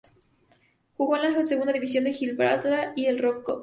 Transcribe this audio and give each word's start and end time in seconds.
Jugó 0.97 1.15
en 1.15 1.31
la 1.31 1.45
Segunda 1.45 1.71
División 1.73 2.05
de 2.05 2.13
Gibraltar 2.13 2.93
y 2.95 3.05
en 3.05 3.17
la 3.17 3.21
Rock 3.21 3.43
Cup. 3.43 3.59